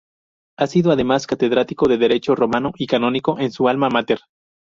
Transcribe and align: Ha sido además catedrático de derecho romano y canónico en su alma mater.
Ha 0.57 0.65
sido 0.65 0.91
además 0.91 1.27
catedrático 1.27 1.87
de 1.87 1.99
derecho 1.99 2.33
romano 2.33 2.71
y 2.75 2.87
canónico 2.87 3.37
en 3.39 3.51
su 3.51 3.67
alma 3.69 3.87
mater. 3.89 4.21